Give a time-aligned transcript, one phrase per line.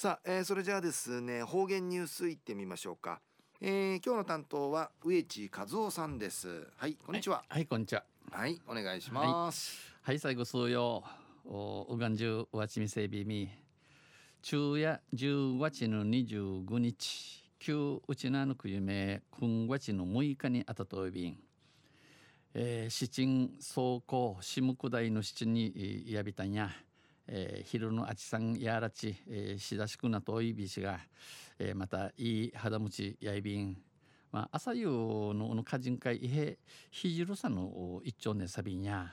[0.00, 3.20] さあ、えー、それじゃあですね方言ニュースいってみましょうか、
[3.60, 6.68] えー、今日の担当は植地和夫さんです。
[6.76, 8.04] はいこんにちは、はい、はい、こんにちは。
[8.30, 11.02] はいお願いします、はい、はい、最後数曜
[11.44, 13.50] おうがんじゅうわちみせびみ
[14.40, 17.44] 昼夜10月の25日。
[17.58, 21.36] 旧うちなのくゆめくんわちの6日にあたといびん。
[22.54, 26.70] えー、七鎮走行下下いの七にやびたんや
[27.28, 30.98] えー、昼のあちさんやらち、えー、しだしくなといびしが、
[31.58, 33.76] えー、またいい肌持ちやいびん、
[34.32, 36.58] まあ、朝夕のの歌人会いへ
[36.90, 39.12] ひじるさの一丁ねさびんや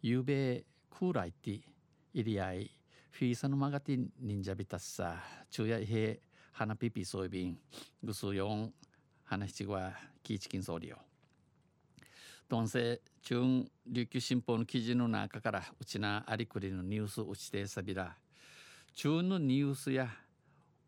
[0.00, 1.50] ゆうべクーラーいって
[2.12, 2.70] いりあい
[3.10, 5.16] フィーサのまがて忍者びたっさ
[5.50, 6.20] 昼夜いへ
[6.52, 7.58] 花ピピそういびん。
[8.02, 8.72] ぐすよん
[9.24, 9.92] 花七は
[10.22, 10.92] キーチキン総理
[12.50, 18.16] よ東西中琉球新報の記事の中からうちなありくりのニュースうちてさびら。
[18.94, 20.08] 中のニュースや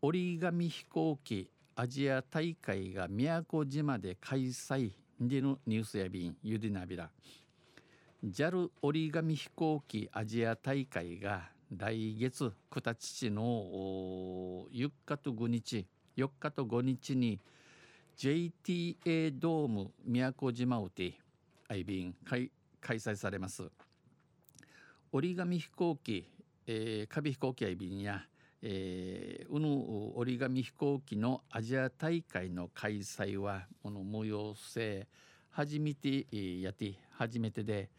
[0.01, 7.09] 折り紙飛行機アジア大会が宮古島で開催でのニュースやびんゆりなびら。
[8.25, 17.39] JAL 折り紙飛行機アジア大会が来月9日の4日と5日4日と5日に
[18.17, 21.22] JTA ドーム宮古島をて
[21.67, 23.69] 愛便開開催されます。
[25.11, 26.27] 折り紙飛行機、
[26.65, 28.23] えー、カビ飛行機愛便や、
[28.61, 35.07] えー、うぬ折り紙飛行機のアジア大会の開催はこの催せ
[35.51, 36.25] 初めて
[36.61, 37.89] やって初めてで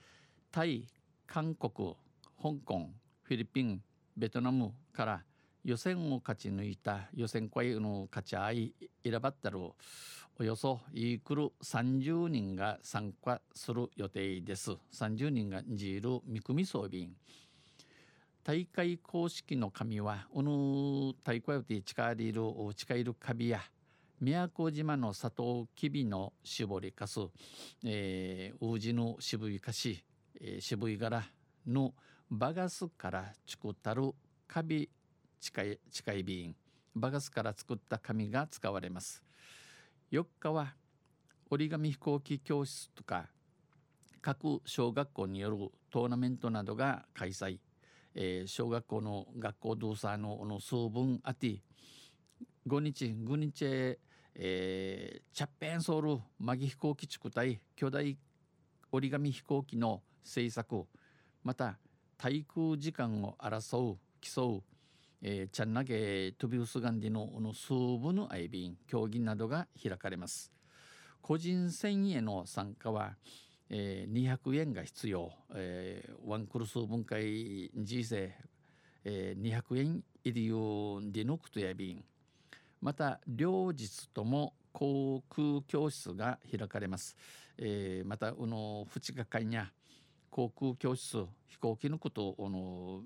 [0.51, 0.89] タイ
[1.27, 1.95] 韓国
[2.43, 2.91] 香港
[3.23, 3.81] フィリピン
[4.17, 5.23] ベトナムから
[5.65, 9.59] 予選を勝ち抜いた予選会の勝ち合い選ばったる
[10.39, 14.73] およそイークル30人が参加する予定です。
[14.93, 17.09] 30人がじいる見組装備
[18.45, 22.43] 大会公式の紙は、おぬ大会で近いる、
[22.77, 23.61] 近いるカビや、
[24.21, 27.21] 宮古島の佐藤きびの絞りかす、
[27.87, 30.05] えー、宇治の渋いかし、
[30.39, 31.25] えー、渋い柄
[31.67, 31.95] の
[32.31, 34.13] バガスから作ったる
[34.47, 34.91] カビ
[35.45, 36.57] 近い近い瓶
[36.97, 39.23] バガスから作った紙が使われます。
[40.11, 40.73] 4日は
[41.51, 43.27] 折り紙飛行機教室とか
[44.23, 45.59] 各小学校による
[45.91, 47.59] トーナメントなどが開催、
[48.15, 51.61] えー、小学校の学校動作のの数分あて
[52.67, 53.99] 5日5日へ、
[54.37, 58.17] えー、チャッペンソールマギ飛行機地区対巨大
[58.93, 60.87] 折り紙飛行機の製作
[61.43, 61.77] また
[62.17, 64.74] 対空時間を争う競う
[65.27, 70.53] えー、チャンナゲトビウスガンディのの数部の愛便競技などが開かれます。
[71.23, 73.15] 個人戦への参加は、
[73.71, 78.35] えー、200円が必要、えー、ワンクルス分解人生、
[79.03, 82.05] えー、200円入りをディノクトや便
[82.83, 87.17] また両日とも航空教室が開かれます、
[87.57, 89.71] えー、またこの2日間や
[90.29, 93.01] 航空教室飛行機のことをの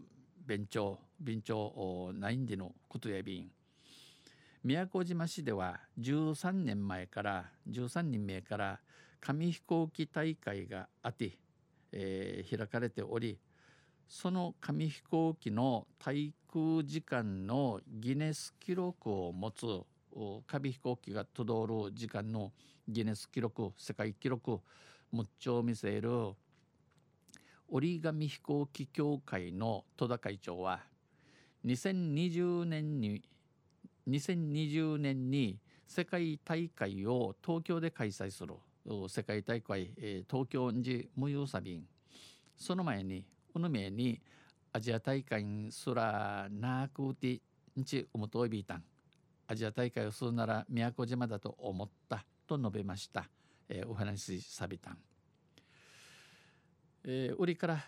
[0.49, 3.51] 便長便長ナインディのことや便
[4.65, 8.81] 宮古島市では13年前から13人目から
[9.21, 11.33] 紙飛行機大会があって、
[11.93, 13.39] えー、開かれており
[14.09, 19.67] その紙飛行機の滞空時間のギネス記録を持つ
[20.47, 22.53] 紙飛行機がとどる時間の
[22.89, 24.61] ギネス記録世界記録
[25.13, 26.11] もっちょ見せる
[27.69, 30.81] 折り紙飛行機協会の戸田会長は
[31.67, 33.23] 2020年に
[34.09, 38.55] 2020年に世界大会を東京で開催する
[39.09, 41.85] 世界大会、えー、東京に無用サビン
[42.57, 44.21] その前にこの名に
[44.73, 47.41] アジア大会すらなくて
[47.79, 48.83] んちおもといびいたん。
[49.47, 53.29] アジア大会をするなら宮古島だと思ったと述べました、
[53.69, 54.99] えー、お話しさびたん。
[57.05, 57.85] えー、売りから、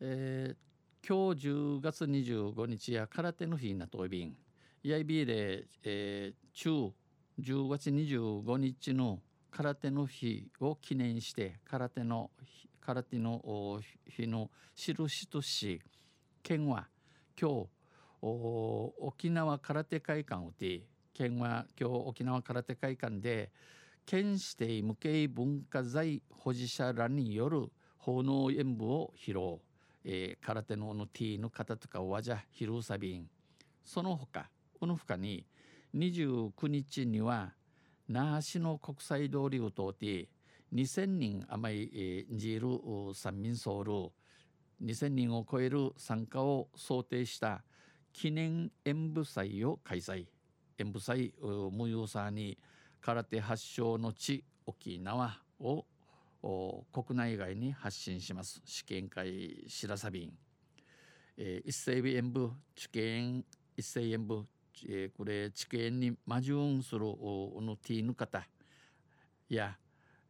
[0.00, 4.34] えー、今日10月25日や空手の日なといびん。
[4.84, 6.92] EIB で、えー、中
[7.40, 9.20] 10月25日の
[9.50, 12.30] 空手の日を記念して空手の
[12.80, 15.80] 空手の日の印とし
[16.42, 16.88] 県は
[17.40, 17.66] 今日
[18.20, 20.82] 沖縄空手会館をて
[21.12, 23.50] 県は今日沖縄空手会館で
[24.06, 27.70] 県指定無形文化財保持者らによる
[28.04, 29.60] 奉納演舞を披露、
[30.04, 33.26] えー、空手ののティーの方とかおわじゃヒルサビン
[33.82, 35.46] その他この他に
[35.94, 37.54] 29日には
[38.06, 40.28] 那覇市の国際通りを通って
[40.74, 43.92] 2000人余り、えー、ジール三民ソウル
[44.86, 47.62] 2000人を超える参加を想定した
[48.12, 50.26] 記念演舞祭を開催。
[50.78, 51.32] 演舞祭
[51.72, 52.58] 無用さに
[53.00, 55.86] 空手発祥の地沖縄を
[56.92, 58.60] 国内外に発信します。
[58.66, 60.32] 試験会白サビン、
[61.38, 63.42] えー、一斉演舞知見
[63.74, 64.44] 一斉演舞、
[64.86, 68.46] えー、これ知見に魔順するおのティーヌ方
[69.48, 69.78] や、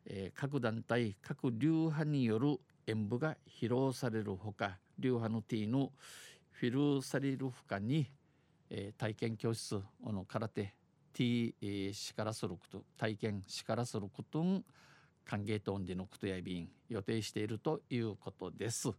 [0.06, 5.90] えー、各団体各流派による演舞が披露されるほか流派のティーヌ
[6.52, 8.06] フィルサリルフカに、
[8.70, 10.72] えー、体験教室の空手
[11.12, 14.64] ティー、えー、しからすること体験しからすることん
[15.24, 18.90] 歓迎とんでのことや便予定しているということです。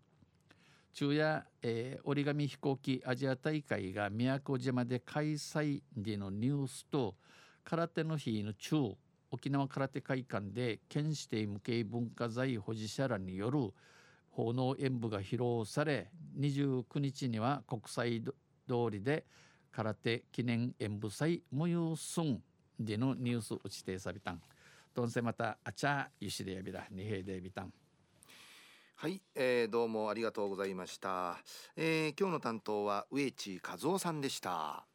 [0.93, 7.15] 昼夜、えー、折り紙飛行機アジア大会が宮古島で開催でのニュースと
[7.65, 8.95] 空手の日の中
[9.29, 13.73] 沖縄空手会館で県指定無形文化財保持者らによる
[14.31, 18.33] 奉納演舞が披露され29日には国際通
[18.89, 19.25] りで
[19.73, 22.41] 空手記念演舞祭無用すん
[22.79, 24.41] でのニュース打ちてさびたん。
[24.95, 27.73] どんせまたあちゃゆしでやびらにへいでびたん。
[28.95, 31.37] はい、えー、どうもありがとうございました、
[31.75, 34.87] えー、今日の担当は植地和夫さんでした